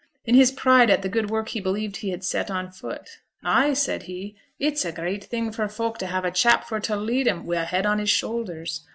in 0.25 0.33
his 0.33 0.51
pride 0.51 0.89
at 0.89 1.03
the 1.03 1.07
good 1.09 1.29
work 1.29 1.49
he 1.49 1.59
believed 1.61 1.97
he 1.97 2.09
had 2.09 2.23
set 2.23 2.49
on 2.49 2.71
foot. 2.71 3.19
'Ay,' 3.43 3.71
said 3.73 4.01
he; 4.09 4.35
'it's 4.57 4.83
a 4.83 4.91
great 4.91 5.23
thing 5.25 5.51
for 5.51 5.67
folk 5.67 5.99
to 5.99 6.07
have 6.07 6.25
a 6.25 6.31
chap 6.31 6.67
for 6.67 6.79
t' 6.79 6.95
lead 6.95 7.27
'em 7.27 7.45
wi' 7.45 7.57
a 7.61 7.65
head 7.65 7.85
on 7.85 7.99
his 7.99 8.09
shouthers. 8.09 8.81